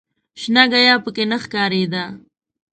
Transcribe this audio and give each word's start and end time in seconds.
شنه 0.41 0.63
ګیاه 0.71 0.99
په 1.03 1.09
کې 1.15 1.23
نه 1.31 1.37
ښکارېده. 1.43 2.03